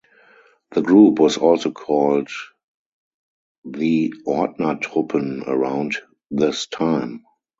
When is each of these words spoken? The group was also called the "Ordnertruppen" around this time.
The 0.71 0.81
group 0.81 1.19
was 1.19 1.37
also 1.37 1.69
called 1.69 2.29
the 3.63 4.11
"Ordnertruppen" 4.25 5.47
around 5.47 5.97
this 6.31 6.65
time. 6.65 7.23